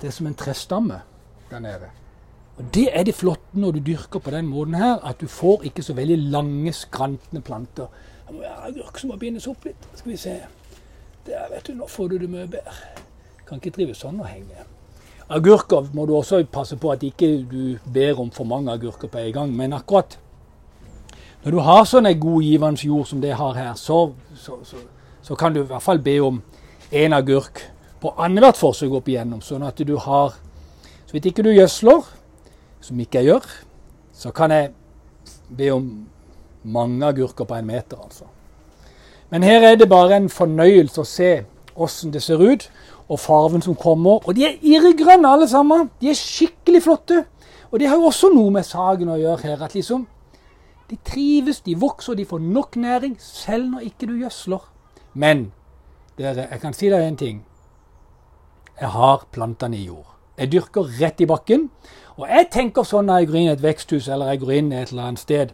det 0.00 0.06
er 0.06 0.12
som 0.14 0.26
en 0.30 0.34
trestamme 0.38 1.00
der 1.50 1.58
nede. 1.58 1.88
Og 2.58 2.64
Det 2.74 2.84
er 2.92 3.02
det 3.02 3.14
flotte 3.18 3.58
når 3.60 3.70
du 3.74 3.78
dyrker 3.80 4.18
på 4.22 4.30
den 4.30 4.46
måten 4.46 4.74
her, 4.74 4.96
at 5.08 5.20
du 5.20 5.26
får 5.26 5.62
ikke 5.66 5.82
så 5.82 5.92
veldig 5.96 6.18
lange, 6.18 6.72
skrantende 6.72 7.40
planter. 7.42 7.86
Agurk 8.66 8.98
som 8.98 9.10
må 9.10 9.16
bindes 9.16 9.46
opp 9.50 9.64
litt. 9.66 9.88
Skal 9.98 10.12
vi 10.12 10.16
se. 10.28 10.34
Der, 11.26 11.50
vet 11.54 11.66
du, 11.66 11.72
nå 11.80 11.88
får 11.90 12.08
du 12.08 12.16
det 12.22 12.30
mye 12.30 12.46
bedre. 12.52 13.04
Kan 13.48 13.60
ikke 13.64 13.72
drive 13.78 13.94
sånn 13.96 14.18
og 14.20 14.28
henge. 14.28 14.64
Agurker 15.32 15.86
må 15.96 16.04
du 16.08 16.12
også 16.18 16.42
passe 16.52 16.76
på 16.80 16.90
at 16.92 17.02
ikke 17.04 17.28
du 17.48 17.62
ber 17.92 18.20
om 18.20 18.28
for 18.32 18.44
mange 18.48 18.72
agurker 18.74 19.08
på 19.08 19.18
en 19.22 19.32
gang. 19.32 19.54
Men 19.56 19.72
akkurat 19.76 20.18
når 21.46 21.54
du 21.56 21.62
har 21.64 21.84
sånn 21.88 22.08
ei 22.10 22.16
god 22.20 22.42
givende 22.44 22.84
jord 22.88 23.08
som 23.08 23.22
det 23.24 23.32
har 23.38 23.54
her, 23.56 23.72
så, 23.80 24.10
så, 24.36 24.58
så, 24.68 24.80
så, 25.24 25.34
kan 25.38 25.54
du 25.54 25.62
i 25.62 25.64
hvert 25.68 25.82
fall 25.84 26.00
be 26.02 26.18
om 26.24 26.42
én 26.92 27.14
agurk 27.16 27.62
på 28.02 28.12
annethvert 28.20 28.60
forsøk 28.60 28.92
opp 29.00 29.08
igjennom. 29.12 29.40
Sånn 29.42 29.64
at 29.64 29.80
du 29.80 29.96
har 29.96 30.36
Så 31.08 31.12
vidt 31.14 31.26
ikke 31.30 31.40
du 31.42 31.48
gjødsler, 31.56 32.04
som 32.84 32.98
ikke 33.00 33.18
jeg 33.22 33.30
gjør, 33.30 33.44
så 34.12 34.28
kan 34.30 34.50
jeg 34.52 34.74
be 35.56 35.70
om 35.72 35.86
mange 36.68 37.06
agurker 37.08 37.44
på 37.48 37.54
en 37.56 37.64
meter, 37.66 37.96
altså. 38.04 38.24
Men 39.30 39.40
her 39.42 39.64
er 39.70 39.74
det 39.80 39.86
bare 39.88 40.16
en 40.20 40.28
fornøyelse 40.28 41.00
å 41.00 41.08
se 41.08 41.30
åssen 41.78 42.12
det 42.12 42.22
ser 42.22 42.42
ut, 42.50 42.68
og 43.08 43.18
farven 43.20 43.62
som 43.62 43.74
kommer. 43.76 44.26
Og 44.28 44.36
de 44.36 44.44
er 44.44 44.56
irrgrønne 44.62 45.28
alle 45.32 45.48
sammen. 45.48 45.90
De 46.00 46.10
er 46.10 46.14
skikkelig 46.18 46.82
flotte. 46.82 47.24
Og 47.70 47.80
det 47.80 47.88
har 47.88 47.96
jo 47.96 48.08
også 48.08 48.30
noe 48.34 48.50
med 48.50 48.64
saken 48.66 49.10
å 49.12 49.18
gjøre 49.20 49.42
her. 49.46 49.62
at 49.62 49.74
liksom 49.74 50.06
De 50.90 50.96
trives, 51.04 51.60
de 51.60 51.76
vokser, 51.78 52.14
de 52.14 52.24
får 52.24 52.38
nok 52.38 52.76
næring, 52.76 53.16
selv 53.20 53.70
når 53.70 53.80
ikke 53.80 54.06
du 54.06 54.18
gjødsler. 54.18 54.60
Men 55.14 55.52
dere, 56.18 56.46
jeg 56.50 56.60
kan 56.60 56.72
si 56.72 56.86
deg 56.88 57.12
én 57.12 57.16
ting. 57.16 57.44
Jeg 58.80 58.88
har 58.88 59.26
plantene 59.32 59.76
i 59.76 59.84
jord. 59.84 60.06
Jeg 60.38 60.52
dyrker 60.52 60.86
rett 61.00 61.20
i 61.20 61.26
bakken. 61.26 61.70
Og 62.18 62.26
jeg 62.28 62.46
tenker 62.50 62.82
sånn 62.82 63.06
når 63.06 63.18
jeg 63.18 63.28
går 63.28 63.36
inn 63.36 63.48
i 63.48 63.56
et 63.56 63.62
veksthus 63.62 64.08
eller 64.08 64.26
jeg 64.28 64.40
går 64.40 64.50
inn 64.50 64.72
et 64.72 64.90
eller 64.90 65.02
annet 65.02 65.18
sted. 65.20 65.48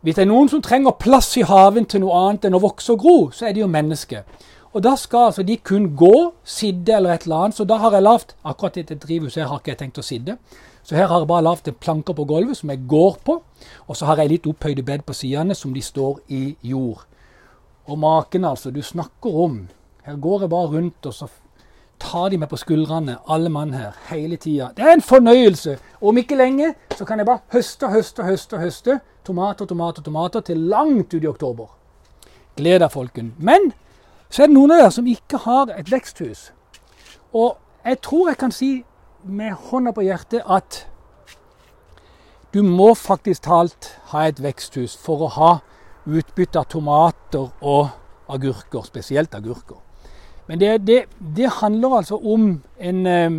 Hvis 0.00 0.14
det 0.14 0.22
er 0.22 0.26
noen 0.26 0.48
som 0.48 0.62
trenger 0.62 0.90
plass 0.90 1.36
i 1.36 1.42
haven 1.42 1.86
til 1.86 2.00
noe 2.00 2.12
annet 2.12 2.44
enn 2.44 2.54
å 2.54 2.58
vokse 2.60 2.92
og 2.92 2.98
gro, 2.98 3.30
så 3.30 3.46
er 3.46 3.52
det 3.52 3.60
jo 3.60 3.66
mennesket. 3.66 4.24
Og 4.74 4.82
da 4.82 4.96
skal 4.98 5.28
altså 5.30 5.42
de 5.46 5.54
kun 5.56 5.84
gå, 5.96 6.34
sidde 6.44 6.92
eller 6.96 7.12
et 7.14 7.22
eller 7.22 7.36
annet. 7.36 7.56
Så 7.56 7.64
da 7.64 7.76
har 7.78 7.92
jeg 7.94 8.02
lagd 8.02 8.32
Akkurat 8.50 8.74
dette 8.74 8.96
drivhuset 9.04 9.46
har 9.46 9.60
ikke 9.60 9.70
jeg 9.70 9.78
tenkt 9.78 9.98
å 9.98 10.02
sidde, 10.02 10.34
Så 10.84 10.96
her 10.98 11.06
har 11.08 11.20
jeg 11.22 11.26
bare 11.30 11.42
lagd 11.46 11.68
planker 11.80 12.12
på 12.14 12.24
gulvet 12.28 12.56
som 12.58 12.68
jeg 12.74 12.82
går 12.88 13.14
på. 13.24 13.36
Og 13.88 13.96
så 13.96 14.04
har 14.06 14.16
jeg 14.20 14.28
litt 14.34 14.46
opphøyde 14.50 14.82
bed 14.84 15.04
på 15.06 15.14
sidene 15.16 15.54
som 15.56 15.72
de 15.74 15.80
står 15.80 16.18
i 16.28 16.40
jord. 16.62 17.06
Og 17.88 17.96
maken, 18.02 18.44
altså. 18.44 18.68
Du 18.70 18.82
snakker 18.84 19.30
om 19.44 19.54
Her 20.04 20.16
går 20.20 20.40
jeg 20.44 20.50
bare 20.52 20.68
rundt, 20.74 21.06
og 21.06 21.12
så 21.14 21.28
tar 22.00 22.28
de 22.28 22.36
meg 22.36 22.48
på 22.50 22.58
skuldrene, 22.60 23.14
alle 23.32 23.48
mann 23.48 23.72
her, 23.72 23.92
hele 24.10 24.36
tida. 24.36 24.66
Det 24.76 24.84
er 24.84 24.92
en 24.92 25.00
fornøyelse! 25.02 25.78
Og 26.02 26.08
om 26.10 26.18
ikke 26.20 26.36
lenge 26.36 26.74
så 26.98 27.06
kan 27.08 27.18
jeg 27.22 27.26
bare 27.30 27.40
høste, 27.54 27.88
høste, 27.88 28.22
høste, 28.26 28.58
høste 28.60 28.98
tomater, 29.24 29.64
tomater, 29.64 30.02
tomater 30.04 30.40
til 30.44 30.58
langt 30.60 31.14
ut 31.16 31.24
i 31.24 31.26
oktober. 31.30 31.66
Gled 32.56 32.80
deg, 32.84 32.92
folken. 32.92 33.32
Men 33.38 33.72
så 34.30 34.42
er 34.44 34.50
det 34.50 34.56
noen 34.56 34.72
av 34.74 34.80
dere 34.82 34.94
som 34.94 35.06
ikke 35.08 35.40
har 35.44 35.72
et 35.74 35.90
veksthus. 35.92 36.50
Og 37.36 37.58
jeg 37.84 38.00
tror 38.04 38.30
jeg 38.30 38.38
kan 38.40 38.52
si 38.54 38.72
med 39.24 39.56
hånda 39.70 39.90
på 39.96 40.04
hjertet 40.06 40.42
at 40.46 40.84
du 42.54 42.62
må 42.62 42.92
faktisk 42.94 43.42
talt 43.48 43.94
ha 44.12 44.26
et 44.30 44.40
veksthus 44.42 44.94
for 45.00 45.26
å 45.26 45.30
ha 45.38 45.50
utbytte 46.06 46.60
av 46.60 46.68
tomater 46.70 47.48
og 47.60 47.88
agurker, 48.30 48.82
spesielt 48.86 49.34
agurker. 49.34 49.80
Men 50.46 50.60
det, 50.60 50.72
det, 50.86 51.00
det 51.36 51.50
handler 51.60 51.96
altså 52.00 52.18
om 52.20 52.58
en 52.78 53.06
ehm, 53.06 53.38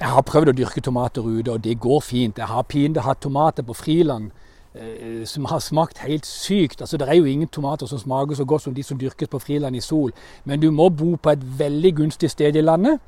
Jeg 0.00 0.08
har 0.14 0.22
prøvd 0.24 0.48
å 0.48 0.52
dyrke 0.56 0.80
tomater 0.80 1.26
ute, 1.28 1.52
og 1.52 1.60
det 1.64 1.74
går 1.80 1.98
fint. 2.00 2.38
Jeg 2.40 2.46
har 2.48 2.62
pinlig 2.64 3.02
hatt 3.04 3.18
tomater 3.20 3.62
på 3.62 3.74
friland 3.76 4.30
Eh, 4.72 5.24
som 5.24 5.44
har 5.44 5.58
smakt 5.58 5.98
helt 5.98 6.26
sykt. 6.26 6.80
Altså, 6.80 6.96
det 6.96 7.08
er 7.08 7.14
jo 7.18 7.24
ingen 7.24 7.48
tomater 7.48 7.86
som 7.88 7.98
smaker 7.98 8.34
så 8.36 8.44
godt 8.44 8.62
som 8.62 8.74
de 8.74 8.82
som 8.82 8.98
dyrkes 9.00 9.28
på 9.28 9.38
friland 9.42 9.76
i 9.76 9.80
sol. 9.80 10.12
Men 10.44 10.60
du 10.60 10.70
må 10.70 10.88
bo 10.90 11.14
på 11.16 11.30
et 11.30 11.58
veldig 11.58 11.92
gunstig 11.96 12.30
sted 12.30 12.56
i 12.56 12.60
landet. 12.60 13.00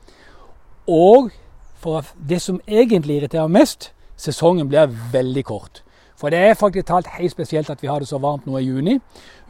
Og 0.89 1.31
for 1.79 2.05
det 2.29 2.41
som 2.43 2.61
egentlig 2.69 3.17
irriterer 3.17 3.47
mest, 3.47 3.93
sesongen 4.17 4.69
blir 4.69 4.91
veldig 5.13 5.45
kort. 5.45 5.83
For 6.17 6.31
det 6.31 6.39
er 6.39 6.55
faktisk 6.59 6.87
talt 6.87 7.07
helt 7.19 7.31
spesielt 7.33 7.71
at 7.71 7.83
vi 7.83 7.89
har 7.89 7.99
det 8.01 8.09
så 8.09 8.19
varmt 8.19 8.47
nå 8.47 8.59
i 8.59 8.67
juni. 8.67 8.97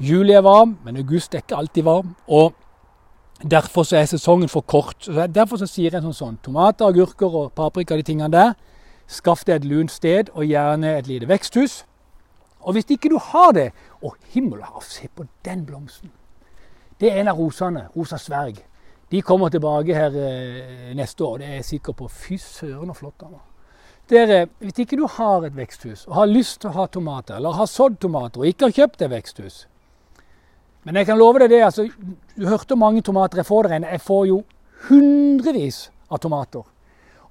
Juli 0.00 0.32
er 0.36 0.44
varm, 0.44 0.76
men 0.84 0.96
august 1.00 1.34
er 1.34 1.38
ikke 1.40 1.56
alltid 1.56 1.82
varm. 1.82 2.14
og 2.28 2.52
Derfor 3.50 3.82
så 3.82 3.96
er 3.96 4.04
sesongen 4.04 4.48
for 4.48 4.60
kort. 4.60 5.08
Derfor 5.34 5.56
så 5.56 5.66
sier 5.66 5.90
jeg 5.92 6.02
sånn 6.02 6.12
sånn 6.14 6.36
Tomater, 6.44 6.86
agurker 6.86 7.32
og 7.36 7.54
paprika 7.54 7.96
de 7.96 8.02
tingene 8.04 8.28
der. 8.30 8.52
Skaff 9.08 9.44
deg 9.44 9.56
et 9.56 9.64
lunt 9.64 9.90
sted, 9.90 10.28
og 10.34 10.44
gjerne 10.46 10.92
et 10.98 11.06
lite 11.08 11.26
veksthus. 11.28 11.82
Og 12.62 12.72
hvis 12.76 12.86
ikke 12.94 13.10
du 13.12 13.18
har 13.22 13.52
det 13.56 13.70
Å, 14.04 14.10
himmel 14.34 14.58
og 14.64 14.66
hav, 14.66 14.82
se 14.86 15.06
på 15.16 15.24
den 15.46 15.62
blomsten! 15.66 16.10
Det 17.00 17.10
er 17.12 17.20
en 17.20 17.28
av 17.30 17.38
rosene. 17.38 17.84
Rosa 17.96 18.18
Sverg. 18.18 18.58
De 19.10 19.20
kommer 19.22 19.50
tilbake 19.50 19.94
her 19.94 20.14
eh, 20.18 20.88
neste 20.96 21.22
år, 21.24 21.36
det 21.40 21.46
er 21.48 21.54
jeg 21.60 21.64
sikker 21.74 21.94
på. 21.98 22.06
Fy 22.10 22.36
søren 22.40 22.90
så 22.92 22.96
flott 22.98 23.20
den 23.22 23.32
var. 23.36 23.44
Dere, 24.10 24.38
hvis 24.62 24.78
ikke 24.82 24.96
du 25.00 25.04
har 25.10 25.46
et 25.46 25.54
veksthus 25.56 26.04
og 26.08 26.16
har 26.18 26.30
lyst 26.30 26.60
til 26.62 26.70
å 26.72 26.74
ha 26.80 26.86
tomater, 26.92 27.36
eller 27.38 27.54
har 27.54 27.68
sådd 27.70 27.96
tomater 28.02 28.42
og 28.42 28.46
ikke 28.48 28.66
har 28.70 28.74
kjøpt 28.80 29.02
et 29.06 29.12
veksthus 29.12 29.60
Men 30.82 30.98
jeg 30.98 31.06
kan 31.06 31.20
love 31.20 31.38
deg 31.38 31.52
det, 31.52 31.60
altså, 31.62 31.84
du 32.34 32.48
hørte 32.48 32.74
mange 32.76 33.00
tomater 33.06 33.38
jeg 33.40 33.46
får 33.48 33.68
der 33.68 33.76
inne. 33.78 33.92
Jeg 33.94 34.02
får 34.06 34.24
jo 34.32 34.40
hundrevis 34.88 35.80
av 36.12 36.18
tomater. 36.26 36.66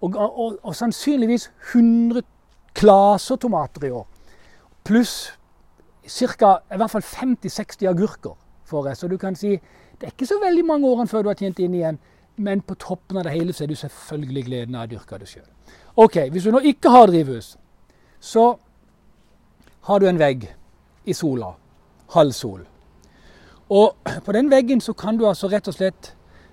Og, 0.02 0.16
og, 0.16 0.56
og, 0.64 0.74
sannsynligvis 0.76 1.50
100 1.76 2.24
klaser 2.78 3.40
tomater 3.44 3.90
i 3.90 3.92
år 3.92 4.08
pluss 4.84 5.32
ca. 6.38 6.62
50-60 6.72 7.88
agurker 7.88 8.34
for 8.66 8.84
deg. 8.86 8.98
Så 8.98 9.08
du 9.08 9.18
kan 9.18 9.36
si 9.36 9.58
det 10.02 10.08
er 10.08 10.12
ikke 10.18 10.26
så 10.26 10.40
veldig 10.42 10.64
mange 10.66 10.88
årene 10.88 11.06
før 11.08 11.22
du 11.24 11.30
har 11.30 11.36
tjent 11.38 11.60
inn 11.62 11.74
igjen. 11.78 12.00
Men 12.42 12.62
på 12.66 12.74
toppen 12.80 13.18
av 13.22 13.28
det 13.28 13.36
hele 13.36 13.54
så 13.54 13.64
er 13.64 13.68
du 13.70 13.76
selvfølgelig 13.78 14.44
gleden 14.48 14.76
av 14.80 14.88
å 14.88 14.92
dyrke 14.96 15.20
det 15.22 15.28
sjøl. 15.30 15.46
OK, 16.02 16.16
hvis 16.34 16.48
du 16.48 16.52
nå 16.56 16.62
ikke 16.66 16.90
har 16.90 17.12
drivhus, 17.12 17.52
så 18.20 18.56
har 19.88 20.00
du 20.02 20.08
en 20.10 20.18
vegg 20.18 20.48
i 21.06 21.14
sola. 21.14 21.52
Halv 22.16 22.34
sol. 22.36 22.64
Og 23.72 24.10
på 24.26 24.34
den 24.36 24.50
veggen 24.52 24.82
så 24.84 24.92
kan 24.98 25.20
du 25.20 25.28
altså 25.30 25.48
rett 25.54 25.70
og 25.72 25.78
slett 25.78 26.12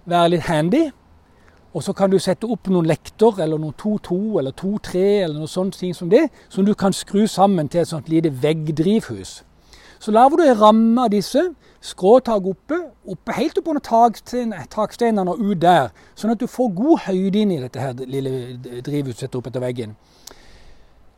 være 0.09 0.35
litt 0.37 0.45
handy 0.47 0.85
og 1.79 1.85
så 1.87 1.93
kan 1.95 2.11
du 2.11 2.17
sette 2.19 2.43
opp 2.51 2.67
noen 2.73 2.89
lekter 2.91 3.37
eller 3.45 3.61
noen 3.63 3.75
2-2 3.79 4.17
eller 4.41 4.51
2-3 4.59 5.03
eller 5.23 5.37
noe 5.39 5.47
sånt 5.53 5.77
ting 5.79 5.93
som 5.95 6.09
det, 6.11 6.25
som 6.51 6.67
du 6.67 6.73
kan 6.75 6.91
skru 6.91 7.21
sammen 7.31 7.69
til 7.71 7.85
et 7.85 7.91
sånt 7.93 8.09
lite 8.11 8.33
veggdrivhus. 8.35 9.37
Så 10.03 10.11
lager 10.17 10.41
du 10.41 10.43
ei 10.43 10.57
ramme 10.59 11.05
av 11.07 11.13
disse, 11.15 11.39
skråtak 11.87 12.49
oppe, 12.51 12.81
oppe 13.15 13.37
helt 13.39 13.61
oppunder 13.63 13.85
taksteinene 14.75 15.31
og 15.37 15.39
ut 15.53 15.63
der, 15.63 15.93
sånn 16.19 16.35
at 16.35 16.43
du 16.43 16.49
får 16.51 16.75
god 16.81 17.05
høyde 17.07 17.45
inn 17.47 17.55
i 17.55 17.63
dette 17.63 17.85
her 17.85 17.95
lille 18.03 18.35
drivhuset 18.83 19.39
opp 19.39 19.47
etter 19.53 19.63
veggen. 19.63 19.95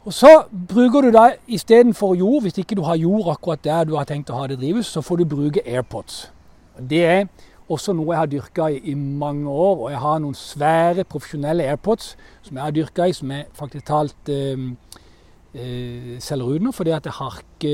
Og 0.05 0.13
Så 0.17 0.43
bruker 0.53 1.09
du 1.09 1.15
da 1.17 1.31
istedenfor 1.57 2.19
jord, 2.21 2.43
hvis 2.51 2.61
ikke 2.61 2.77
du 2.77 2.85
har 2.85 3.01
jord 3.01 3.33
akkurat 3.33 3.65
der 3.65 3.89
du 3.89 3.97
har 3.97 4.05
tenkt 4.09 4.29
å 4.33 4.43
ha 4.45 4.53
det 4.53 4.61
drivhuset, 4.61 4.93
så 4.93 5.01
får 5.09 5.23
du 5.25 5.31
bruke 5.33 5.65
AirPods. 5.65 6.27
Det 6.81 7.03
er 7.09 7.27
også 7.71 7.93
noe 7.95 8.11
jeg 8.11 8.19
har 8.19 8.31
dyrka 8.31 8.67
i, 8.75 8.79
i 8.93 8.95
mange 8.95 9.49
år. 9.49 9.77
Og 9.85 9.91
jeg 9.95 10.01
har 10.03 10.21
noen 10.23 10.37
svære 10.37 11.05
profesjonelle 11.09 11.67
AirPods 11.71 12.13
som 12.47 12.57
jeg 12.59 12.65
har 12.67 12.75
dyrka 12.77 13.07
i, 13.07 13.15
som 13.17 13.31
jeg 13.33 13.47
faktisk 13.57 13.87
talt 13.91 14.31
eh, 14.33 14.65
eh, 15.55 16.13
selger 16.23 16.51
ut 16.57 16.65
nå, 16.67 16.73
fordi 16.77 16.95
at 16.97 17.07
jeg 17.09 17.17
har 17.19 17.39
ikke, 17.45 17.73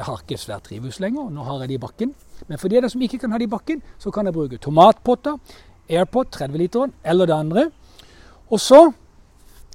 jeg 0.00 0.06
har 0.08 0.24
ikke 0.24 0.40
svært 0.42 0.66
drivhus 0.70 1.00
lenger. 1.02 1.28
Nå 1.30 1.46
har 1.46 1.62
jeg 1.64 1.72
de 1.72 1.78
i 1.78 1.82
bakken. 1.86 2.14
Men 2.48 2.58
for 2.58 2.72
de 2.72 2.82
som 2.90 3.04
ikke 3.06 3.18
kan 3.22 3.32
ha 3.34 3.38
de 3.40 3.46
i 3.46 3.54
bakken, 3.54 3.82
så 4.02 4.10
kan 4.14 4.26
jeg 4.26 4.34
bruke 4.36 4.56
tomatpotter, 4.62 5.38
AirPod 5.90 6.30
30-literen 6.36 6.92
eller 7.04 7.26
det 7.26 7.32
andre. 7.36 7.68
Og 8.50 8.60
så 8.62 8.88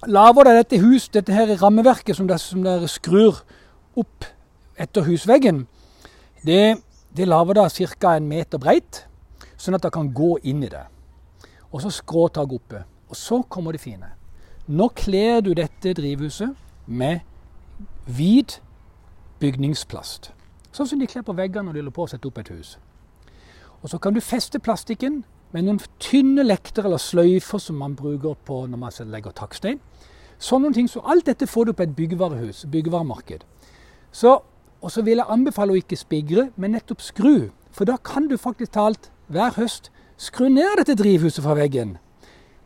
lager 0.07 0.43
dere 0.45 0.57
dette 0.63 0.79
hus, 0.83 1.09
dette 1.09 1.33
her 1.33 1.53
rammeverket 1.61 2.15
som 2.17 2.27
dere, 2.27 2.37
som 2.41 2.63
dere 2.63 2.87
skrur 2.91 3.43
opp 3.95 4.27
etter 4.79 5.05
husveggen. 5.07 5.63
Det, 6.45 6.75
det 7.15 7.27
lager 7.31 7.55
da 7.57 7.69
ca. 7.71 8.13
en 8.17 8.27
meter 8.27 8.59
breit. 8.61 9.05
Sånn 9.57 9.75
at 9.77 9.85
det 9.85 9.91
kan 9.95 10.09
gå 10.15 10.35
inn 10.47 10.63
i 10.67 10.71
det. 10.71 10.83
Og 11.71 11.81
så 11.83 11.91
skråtak 11.93 12.53
oppe. 12.57 12.83
Og 13.09 13.15
så 13.19 13.41
kommer 13.51 13.75
det 13.75 13.83
fine. 13.83 14.11
Nå 14.67 14.87
kler 14.97 15.41
du 15.45 15.51
dette 15.57 15.93
drivhuset 15.97 16.55
med 16.89 17.23
hvit 18.09 18.57
bygningsplast. 19.41 20.31
Sånn 20.75 20.89
som 20.89 20.99
de 20.99 21.07
kler 21.09 21.23
på 21.25 21.35
veggene 21.37 21.69
når 21.69 21.77
de 21.77 21.83
holder 21.83 21.95
på 21.95 22.05
å 22.07 22.11
sette 22.11 22.29
opp 22.29 22.41
et 22.41 22.51
hus. 22.55 22.75
Og 23.81 23.91
så 23.91 23.99
kan 24.01 24.15
du 24.15 24.21
feste 24.23 24.59
plastikken 24.59 25.21
med 25.53 25.67
noen 25.67 25.79
tynne 26.03 26.43
lekter 26.43 26.87
eller 26.89 26.99
sløyfer 26.99 27.61
som 27.61 27.77
man 27.79 27.93
bruker 27.95 28.35
på 28.47 28.63
når 28.67 28.81
man 28.81 29.11
legger 29.13 29.35
takstein. 29.37 29.79
Sånne 30.41 30.71
ting, 30.75 30.87
så 30.91 30.99
Alt 31.07 31.29
dette 31.29 31.47
får 31.47 31.65
du 31.69 31.73
på 31.77 31.85
et 31.85 31.93
byggevarehus, 31.95 32.65
byggevaremarked. 32.67 33.45
Så, 34.11 34.33
og 34.83 34.91
så 34.91 35.03
vil 35.05 35.21
jeg 35.21 35.31
anbefale 35.31 35.71
å 35.75 35.79
ikke 35.79 35.95
spigre, 35.99 36.49
men 36.59 36.75
nettopp 36.75 36.99
skru. 37.05 37.51
For 37.71 37.87
da 37.87 37.95
kan 38.03 38.27
du 38.27 38.35
faktisk 38.37 38.73
talt 38.75 39.07
hver 39.27 39.51
høst 39.57 39.89
skru 40.17 40.47
ned 40.49 40.77
dette 40.79 40.95
drivhuset 40.95 41.43
fra 41.43 41.55
veggen, 41.57 41.97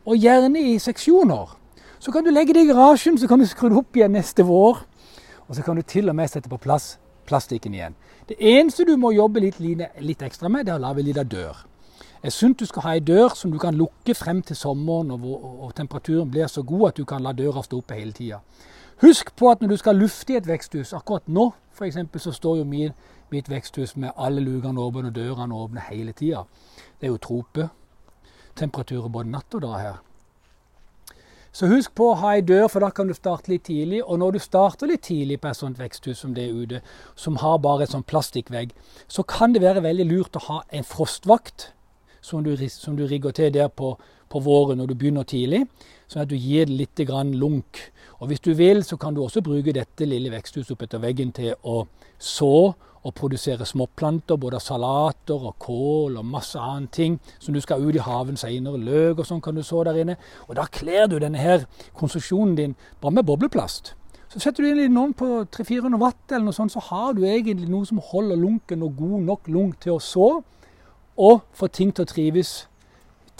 og 0.06 0.16
gjerne 0.20 0.60
i 0.74 0.78
seksjoner. 0.78 1.56
Så 2.00 2.10
kan 2.12 2.24
du 2.24 2.30
legge 2.32 2.54
det 2.56 2.64
i 2.64 2.70
garasjen, 2.70 3.18
så 3.18 3.26
kan 3.28 3.40
du 3.42 3.46
skru 3.48 3.68
det 3.68 3.80
opp 3.82 3.96
igjen 3.98 4.14
neste 4.16 4.44
vår. 4.48 4.82
Og 5.48 5.56
så 5.58 5.64
kan 5.66 5.76
du 5.76 5.82
til 5.82 6.08
og 6.08 6.16
med 6.16 6.30
sette 6.30 6.48
på 6.48 6.56
plass 6.62 6.94
plastikken 7.28 7.74
igjen. 7.76 7.96
Det 8.28 8.38
eneste 8.38 8.86
du 8.88 8.94
må 8.98 9.10
jobbe 9.14 9.42
litt, 9.42 9.58
litt 9.60 10.22
ekstra 10.22 10.48
med, 10.50 10.64
det 10.66 10.72
er 10.72 10.78
å 10.78 10.82
lage 10.84 11.02
ei 11.02 11.08
lita 11.10 11.24
dør. 11.24 11.66
er 12.22 12.30
sunt 12.30 12.58
du 12.60 12.66
skal 12.68 12.82
ha 12.84 12.90
en 12.96 13.04
dør 13.04 13.28
som 13.32 13.48
du 13.50 13.56
kan 13.58 13.72
lukke 13.74 14.12
frem 14.14 14.42
til 14.44 14.56
sommeren, 14.56 15.10
og, 15.10 15.18
hvor, 15.20 15.38
og 15.64 15.70
temperaturen 15.74 16.28
blir 16.30 16.46
så 16.52 16.62
god 16.62 16.88
at 16.88 16.96
du 16.96 17.04
kan 17.08 17.22
la 17.22 17.32
døra 17.32 17.62
stå 17.64 17.78
oppe 17.80 17.94
hele 17.96 18.12
tida. 18.12 18.38
Husk 19.00 19.32
på 19.36 19.48
at 19.50 19.60
når 19.62 19.68
du 19.72 19.76
skal 19.80 19.96
lufte 19.96 20.32
i 20.34 20.36
et 20.36 20.44
veksthus, 20.46 20.92
akkurat 20.92 21.22
nå 21.26 21.46
f.eks. 21.72 21.96
så 22.20 22.32
står 22.36 22.56
jo 22.60 22.64
min 22.68 22.92
mitt 23.30 23.48
veksthus 23.50 23.96
med 23.96 24.14
alle 24.16 24.42
lukene 24.44 24.80
åpne 24.82 25.10
og 25.10 25.16
dørene 25.16 25.56
åpne 25.64 25.84
hele 25.88 26.12
tida. 26.16 26.42
Det 27.00 27.06
er 27.08 27.14
jo 27.14 27.20
tropetemperaturer 27.26 29.10
både 29.12 29.30
natt 29.32 29.56
og 29.58 29.64
dag 29.64 29.76
her. 29.84 29.98
Så 31.52 31.66
husk 31.66 31.96
på 31.98 32.12
å 32.12 32.18
ha 32.20 32.36
ei 32.38 32.44
dør, 32.46 32.68
for 32.70 32.84
da 32.84 32.92
kan 32.94 33.08
du 33.10 33.14
starte 33.16 33.50
litt 33.50 33.64
tidlig. 33.66 34.04
Og 34.06 34.20
når 34.22 34.36
du 34.36 34.40
starter 34.42 34.86
litt 34.86 35.02
tidlig 35.08 35.40
på 35.42 35.48
et 35.50 35.58
sånt 35.58 35.80
veksthus 35.82 36.20
som 36.22 36.34
det 36.36 36.44
er 36.46 36.54
ute, 36.54 36.80
som 37.18 37.40
har 37.42 37.56
bare 37.58 37.82
et 37.84 37.90
sånn 37.90 38.04
plastikkvegg, 38.06 38.70
så 39.10 39.24
kan 39.26 39.54
det 39.56 39.62
være 39.64 39.82
veldig 39.82 40.06
lurt 40.12 40.38
å 40.38 40.44
ha 40.46 40.58
en 40.70 40.86
frostvakt 40.86 41.72
som 42.22 42.44
du, 42.46 42.52
som 42.70 42.94
du 42.98 43.02
rigger 43.08 43.32
til 43.34 43.50
der 43.54 43.66
på, 43.72 43.96
på, 44.30 44.42
våren 44.44 44.78
når 44.78 44.92
du 44.92 44.94
begynner 45.00 45.24
tidlig, 45.26 45.64
sånn 46.06 46.22
at 46.22 46.30
du 46.30 46.36
gir 46.36 46.70
det 46.70 46.78
litt 46.84 47.02
lunk. 47.34 47.80
Og 48.22 48.30
hvis 48.30 48.44
du 48.44 48.52
vil, 48.54 48.84
så 48.84 48.96
kan 49.00 49.16
du 49.16 49.22
også 49.24 49.42
bruke 49.42 49.74
dette 49.74 50.06
lille 50.06 50.30
veksthuset 50.30 50.76
oppetter 50.76 51.02
veggen 51.02 51.32
til 51.34 51.56
å 51.64 51.80
så 52.20 52.70
og 53.04 53.14
produsere 53.14 53.66
småplanter, 53.66 54.36
både 54.36 54.60
salater 54.60 55.46
og 55.50 55.54
kål 55.58 56.16
og 56.16 56.26
masse 56.26 56.58
annet 56.58 56.90
ting 56.92 57.20
som 57.38 57.54
du 57.54 57.60
skal 57.60 57.80
ut 57.86 57.94
i 57.96 58.02
haven 58.04 58.36
seinere. 58.36 58.76
Løk 58.78 59.22
og 59.22 59.26
sånn 59.28 59.40
kan 59.42 59.56
du 59.56 59.62
så 59.64 59.82
der 59.88 59.98
inne. 60.02 60.16
Og 60.48 60.56
da 60.58 60.64
kler 60.74 61.06
du 61.08 61.16
denne 61.22 61.40
her 61.40 61.64
konsesjonen 61.96 62.54
din 62.58 62.74
bare 63.00 63.14
med 63.18 63.26
bobleplast. 63.30 63.94
Så 64.30 64.38
setter 64.38 64.62
du 64.66 64.70
inn 64.72 64.82
en 64.92 65.00
ovn 65.00 65.14
på 65.18 65.28
300-400 65.56 65.98
watt, 65.98 66.20
eller 66.30 66.46
noe 66.46 66.54
sånt, 66.54 66.70
så 66.76 66.82
har 66.90 67.16
du 67.16 67.24
egentlig 67.26 67.66
noe 67.72 67.86
som 67.88 67.98
holder 68.12 68.38
lunken 68.38 68.84
og 68.86 68.94
god 69.00 69.24
nok 69.26 69.48
lunk 69.50 69.80
til 69.82 69.96
å 69.96 69.98
så, 70.00 70.28
og 71.18 71.40
får 71.58 71.72
ting 71.74 71.90
til 71.92 72.06
å 72.06 72.10
trives 72.12 72.52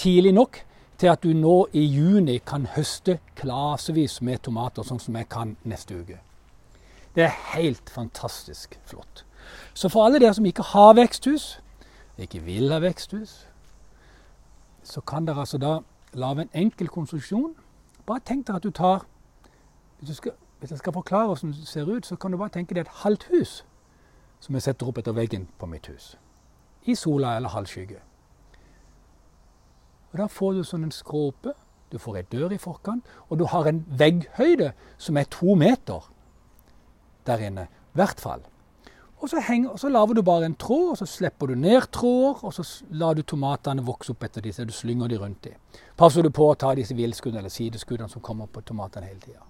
tidlig 0.00 0.34
nok 0.34 0.64
til 1.00 1.12
at 1.14 1.22
du 1.24 1.30
nå 1.36 1.66
i 1.72 1.84
juni 1.94 2.40
kan 2.44 2.66
høste 2.74 3.18
klasevis 3.38 4.18
med 4.20 4.42
tomater, 4.44 4.82
sånn 4.84 4.98
som 5.00 5.14
jeg 5.16 5.30
kan 5.32 5.54
neste 5.64 6.00
uke. 6.02 6.18
Det 7.14 7.28
er 7.28 7.38
helt 7.54 7.86
fantastisk 7.94 8.74
flott. 8.86 9.24
Så 9.74 9.88
for 9.88 10.04
alle 10.06 10.18
dere 10.20 10.34
som 10.34 10.44
ikke 10.46 10.62
har 10.62 10.92
veksthus, 10.94 11.60
ikke 12.18 12.38
vil 12.44 12.72
ha 12.72 12.78
veksthus, 12.78 13.46
så 14.82 15.00
kan 15.00 15.26
dere 15.26 15.40
altså 15.40 15.58
da 15.58 15.78
lage 16.12 16.42
en 16.42 16.50
enkel 16.54 16.88
konstruksjon. 16.88 17.54
Bare 18.06 18.20
tenk 18.24 18.46
dere 18.46 18.56
at 18.56 18.64
du 18.64 18.70
tar 18.70 19.06
hvis, 19.98 20.08
du 20.08 20.14
skal, 20.14 20.32
hvis 20.58 20.70
jeg 20.70 20.78
skal 20.78 20.92
forklare 20.92 21.26
hvordan 21.26 21.52
det 21.52 21.68
ser 21.68 21.82
ut, 21.88 22.06
så 22.06 22.16
kan 22.16 22.32
du 22.32 22.38
bare 22.40 22.48
tenke 22.50 22.74
deg 22.74 22.80
et 22.86 22.96
halvt 23.04 23.28
hus 23.30 23.64
som 24.40 24.54
jeg 24.56 24.62
setter 24.64 24.88
opp 24.88 24.98
etter 25.02 25.12
veggen 25.12 25.44
på 25.60 25.66
mitt 25.68 25.86
hus. 25.90 26.12
I 26.88 26.94
sola 26.96 27.34
eller 27.36 27.48
halvskygge. 27.52 27.96
Og 30.12 30.18
Da 30.18 30.26
får 30.26 30.54
du 30.56 30.62
sånn 30.64 30.84
en 30.84 30.90
skråpe, 30.90 31.52
du 31.92 31.98
får 31.98 32.16
ei 32.16 32.22
dør 32.32 32.54
i 32.54 32.58
forkant, 32.58 33.04
og 33.28 33.38
du 33.38 33.44
har 33.52 33.66
en 33.70 33.84
vegghøyde 34.00 34.72
som 34.98 35.16
er 35.20 35.24
to 35.30 35.54
meter 35.58 36.08
der 37.28 37.38
inne. 37.46 37.62
I 37.68 37.98
hvert 38.00 38.20
fall. 38.20 38.40
Og 39.20 39.28
så, 39.28 39.40
henger, 39.44 39.74
så 39.76 39.88
lager 39.92 40.14
du 40.16 40.22
bare 40.24 40.46
en 40.48 40.54
tråd, 40.56 40.86
og 40.94 40.96
så 40.96 41.04
slipper 41.06 41.46
du 41.50 41.54
ned 41.60 41.88
tråder, 41.92 42.38
og 42.48 42.54
så 42.56 42.64
lar 43.02 43.16
du 43.16 43.20
tomatene 43.28 43.82
vokse 43.84 44.14
opp 44.14 44.24
etter 44.24 44.44
disse. 44.46 44.62
og 44.64 44.70
Du 44.72 44.76
slynger 44.76 45.10
de 45.12 45.18
rundt 45.20 45.42
dem. 45.44 45.58
Passer 46.00 46.24
du 46.24 46.30
på 46.32 46.46
å 46.48 46.56
ta 46.56 46.72
disse 46.74 46.96
vilskuddene 46.96 47.42
eller 47.42 47.52
sideskuddene 47.52 48.08
som 48.08 48.22
kommer 48.24 48.46
på 48.48 48.62
tomatene 48.70 49.10
hele 49.10 49.20
tida. 49.26 49.42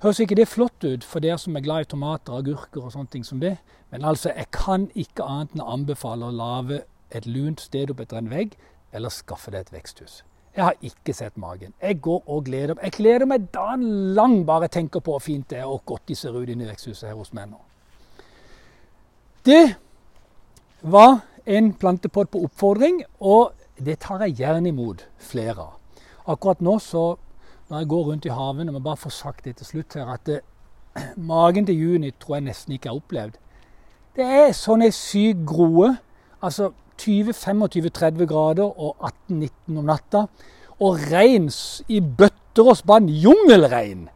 Høres 0.00 0.22
ikke 0.24 0.38
det 0.38 0.48
flott 0.48 0.86
ut 0.88 1.04
for 1.04 1.20
dere 1.20 1.36
som 1.38 1.56
er 1.58 1.66
glad 1.66 1.84
i 1.84 1.90
tomater, 1.92 2.38
agurker 2.40 2.86
og 2.86 2.94
sånne 2.94 3.12
ting 3.12 3.26
som 3.28 3.42
det, 3.42 3.58
men 3.92 4.04
altså, 4.08 4.32
jeg 4.32 4.46
kan 4.56 4.88
ikke 4.96 5.26
annet 5.28 5.52
enn 5.58 5.66
å 5.66 5.74
anbefale 5.74 6.30
å 6.30 6.32
lage 6.32 6.80
et 7.12 7.26
lunt 7.28 7.60
sted 7.60 7.92
opp 7.92 8.00
etter 8.00 8.22
en 8.22 8.32
vegg, 8.32 8.56
eller 8.96 9.12
skaffe 9.12 9.52
deg 9.52 9.66
et 9.68 9.72
veksthus. 9.76 10.22
Jeg 10.56 10.64
har 10.64 10.78
ikke 10.80 11.12
sett 11.14 11.36
magen. 11.38 11.76
Jeg 11.82 12.00
går 12.02 12.22
og 12.28 12.46
gleder 12.48 12.72
meg. 12.78 12.88
Jeg 12.88 12.96
gleder 13.02 13.28
meg 13.30 13.50
dagen 13.54 13.84
lang 14.16 14.40
bare 14.48 14.66
jeg 14.70 14.78
tenker 14.80 15.00
på 15.04 15.18
hvor 15.18 15.26
fint 15.28 15.52
det 15.52 15.60
er 15.60 15.68
og 15.76 15.84
godt 15.86 16.08
de 16.08 16.16
ser 16.16 16.38
ut 16.40 16.48
inne 16.48 16.64
i 16.64 16.72
veksthuset 16.72 17.10
her 17.12 17.20
hos 17.20 17.36
meg 17.36 17.52
nå. 17.52 17.60
Det 19.46 19.74
var 20.82 21.18
en 21.46 21.72
plantepott 21.74 22.28
på 22.30 22.40
oppfordring, 22.44 23.00
og 23.20 23.52
det 23.78 23.96
tar 24.04 24.20
jeg 24.26 24.34
gjerne 24.42 24.68
imot 24.68 25.06
flere 25.16 25.54
av. 25.62 25.76
Akkurat 26.28 26.60
nå, 26.60 26.74
så, 26.78 27.14
når 27.70 27.78
jeg 27.78 27.88
går 27.88 28.02
rundt 28.10 28.24
i 28.28 28.34
haven, 28.36 28.68
og 28.68 28.74
må 28.76 28.82
bare 28.84 28.96
få 29.00 29.08
sagt 29.10 29.44
det 29.46 29.56
til 29.56 29.66
slutt 29.66 29.96
her, 29.96 30.10
at 30.12 30.26
det, 30.28 30.40
eh, 30.98 31.06
magen 31.30 31.66
til 31.68 31.78
juni 31.80 32.10
tror 32.12 32.36
jeg 32.36 32.48
nesten 32.50 32.74
ikke 32.76 32.88
har 32.90 33.00
opplevd. 33.00 33.38
Det 34.16 34.26
er 34.42 34.52
sånn 34.56 34.84
ei 34.84 34.90
syk 34.92 35.40
groe. 35.48 35.94
Altså 36.44 36.72
20-25-30 37.00 38.26
grader 38.28 38.68
og 38.76 39.00
18-19 39.30 39.78
om 39.80 39.86
natta. 39.88 40.26
Og 40.84 41.00
regn 41.10 41.46
i 41.88 42.00
bøtter 42.00 42.68
og 42.68 42.76
spann. 42.76 43.08
Jungelrein! 43.08 44.08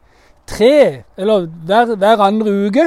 Tre, 0.51 1.05
eller 1.17 1.47
hver, 1.47 1.95
hver 1.97 2.21
andre 2.21 2.53
uke. 2.67 2.87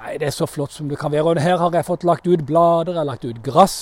Nei, 0.00 0.14
det 0.22 0.26
er 0.28 0.34
så 0.34 0.46
flott 0.46 0.72
som 0.72 0.86
det 0.90 0.98
kan 0.98 1.10
være. 1.12 1.22
Og 1.26 1.40
her 1.42 1.58
har 1.58 1.70
jeg 1.74 1.84
fått 1.86 2.04
lagt 2.06 2.26
ut 2.28 2.44
blader, 2.46 2.92
jeg 2.94 3.00
har 3.02 3.08
lagt 3.08 3.24
ut 3.26 3.40
gress. 3.42 3.78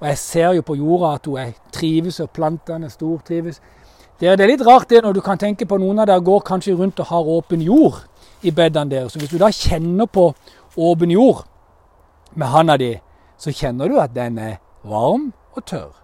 Og 0.00 0.08
jeg 0.08 0.18
ser 0.18 0.54
jo 0.56 0.62
på 0.66 0.74
jorda 0.80 1.12
at 1.18 1.26
hun 1.28 1.52
trives, 1.72 2.18
og 2.24 2.30
plantene 2.34 2.90
stortrives. 2.90 3.60
Det 4.20 4.28
er, 4.28 4.46
litt 4.50 4.64
rart 4.66 4.90
det 4.90 5.02
når 5.04 5.14
du 5.16 5.20
kan 5.24 5.38
tenke 5.40 5.64
på 5.66 5.78
noen 5.80 6.00
av 6.02 6.08
dere 6.10 6.20
går 6.26 6.42
kanskje 6.44 6.74
rundt 6.76 6.98
og 7.00 7.06
har 7.08 7.30
åpen 7.38 7.62
jord 7.64 8.02
i 8.44 8.50
bedene 8.50 8.90
deres. 8.90 9.14
Så 9.14 9.22
hvis 9.22 9.30
du 9.32 9.38
da 9.40 9.48
kjenner 9.52 10.10
på 10.12 10.26
åpen 10.76 11.10
jord 11.14 11.46
med 12.36 12.50
handa 12.52 12.76
di, 12.80 12.90
så 13.40 13.54
kjenner 13.56 13.88
du 13.88 13.96
at 14.00 14.12
den 14.14 14.36
er 14.38 14.58
varm 14.84 15.30
og 15.56 15.64
tørr. 15.64 15.94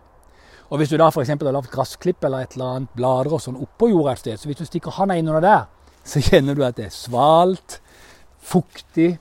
Og 0.71 0.81
hvis 0.81 0.91
du 0.91 0.97
da 0.99 1.11
f.eks. 1.13 1.29
har 1.29 1.53
lagt 1.53 1.71
gressklipp 1.71 2.25
eller 2.25 2.39
et 2.43 2.57
eller 2.57 2.79
annet 2.79 2.95
blader 2.97 3.37
og 3.37 3.43
sånn 3.43 3.61
oppå 3.63 3.91
jorda 3.93 4.15
et 4.17 4.23
sted, 4.23 4.37
så 4.39 4.49
hvis 4.49 4.63
du 4.63 4.65
stikker 4.67 4.97
handa 4.97 5.15
innunder 5.19 5.41
der, 5.45 5.69
så 6.07 6.23
kjenner 6.25 6.55
du 6.57 6.65
at 6.65 6.77
det 6.79 6.85
er 6.89 6.97
svalt, 6.97 7.81
fuktig 8.41 9.19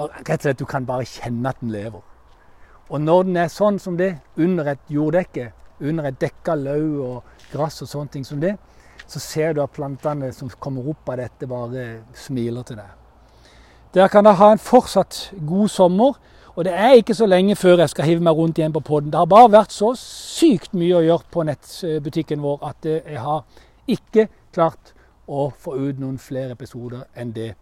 og 0.00 0.08
rett 0.28 0.38
og 0.38 0.42
slett, 0.46 0.58
Du 0.58 0.64
kan 0.68 0.86
bare 0.88 1.04
kjenne 1.06 1.48
at 1.52 1.60
den 1.60 1.70
lever. 1.74 2.00
Og 2.90 3.00
når 3.04 3.22
den 3.28 3.36
er 3.38 3.48
sånn 3.52 3.76
som 3.78 3.96
det, 4.00 4.14
under 4.40 4.64
et 4.72 4.82
jorddekke, 4.90 5.50
under 5.86 6.04
et 6.08 6.16
dekka 6.20 6.54
løv 6.58 6.96
og 7.06 7.24
gress 7.52 7.82
og 7.84 7.88
sånne 7.90 8.08
ting 8.12 8.24
som 8.26 8.40
det, 8.42 8.54
så 9.10 9.18
ser 9.22 9.52
du 9.54 9.60
at 9.62 9.72
plantene 9.74 10.32
som 10.34 10.50
kommer 10.62 10.88
opp 10.90 11.08
av 11.10 11.16
dette, 11.20 11.46
bare 11.50 11.84
smiler 12.16 12.62
til 12.66 12.76
deg. 12.80 12.96
Der 13.94 14.08
kan 14.10 14.24
da 14.26 14.32
ha 14.38 14.50
en 14.54 14.62
fortsatt 14.62 15.32
god 15.46 15.68
sommer. 15.72 16.18
Og 16.56 16.64
det 16.66 16.72
er 16.74 16.96
ikke 17.00 17.14
så 17.14 17.26
lenge 17.30 17.54
før 17.58 17.78
jeg 17.84 17.88
skal 17.92 18.04
hive 18.08 18.24
meg 18.26 18.34
rundt 18.38 18.58
igjen 18.58 18.72
på 18.74 18.82
poden. 18.82 19.10
Det 19.12 19.18
har 19.20 19.26
bare 19.30 19.52
vært 19.52 19.72
så 19.74 19.92
sykt 19.98 20.74
mye 20.76 20.96
å 21.00 21.04
gjøre 21.04 21.28
på 21.34 21.44
nettbutikken 21.48 22.40
vår 22.44 22.58
at 22.70 22.88
jeg 22.90 23.20
har 23.22 23.44
ikke 23.90 24.26
klart 24.54 24.92
å 25.30 25.46
få 25.54 25.76
ut 25.78 26.00
noen 26.02 26.18
flere 26.18 26.56
episoder 26.58 27.06
enn 27.14 27.30
det. 27.36 27.52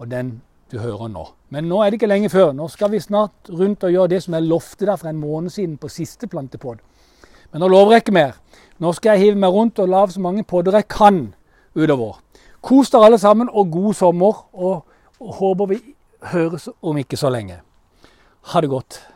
Og 0.00 0.08
den 0.10 0.38
du 0.70 0.78
hører 0.78 1.10
nå. 1.10 1.24
Men 1.50 1.66
nå 1.68 1.80
er 1.82 1.90
det 1.90 1.98
ikke 2.00 2.10
lenge 2.10 2.30
før. 2.32 2.52
Nå 2.54 2.68
skal 2.70 2.92
vi 2.92 3.00
snart 3.02 3.50
rundt 3.50 3.84
og 3.84 3.92
gjøre 3.94 4.10
det 4.14 4.20
som 4.24 4.36
jeg 4.36 4.46
lovte 4.48 4.86
deg 4.86 4.98
for 5.00 5.10
en 5.10 5.20
måned 5.20 5.52
siden 5.54 5.76
på 5.80 5.90
siste 5.90 6.28
plantepod. 6.30 6.80
Men 7.50 7.64
nå 7.64 7.70
lover 7.72 7.96
jeg 7.96 8.04
ikke 8.06 8.14
mer. 8.20 8.36
Nå 8.80 8.92
skal 8.96 9.16
jeg 9.16 9.24
hive 9.26 9.42
meg 9.42 9.52
rundt 9.52 9.78
og 9.82 9.90
lage 9.90 10.14
så 10.16 10.22
mange 10.24 10.44
podder 10.46 10.78
jeg 10.78 10.88
kan 10.92 11.22
utover. 11.76 12.18
Kos 12.64 12.90
dere 12.92 13.08
alle 13.10 13.18
sammen, 13.18 13.48
og 13.52 13.70
god 13.72 13.94
sommer. 13.98 14.42
Og 14.54 15.32
håper 15.40 15.72
vi 15.74 15.80
høres 16.34 16.68
om 16.82 16.98
ikke 17.00 17.18
så 17.20 17.32
lenge. 17.34 17.60
Ha 18.54 18.60
det 18.64 18.70
godt. 18.76 19.09